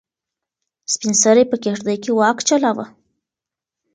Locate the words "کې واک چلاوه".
2.03-2.85